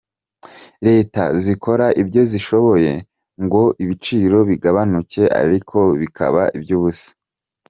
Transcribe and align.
Leta 0.87 1.23
zikora 1.43 1.85
ibyo 2.01 2.21
zishoboye 2.31 2.93
ngo 3.43 3.63
ibiciro 3.83 4.37
bigabanyuke 4.49 5.23
ariko 5.41 5.77
bikaba 6.01 6.43
iby’ubusa. 6.57 7.09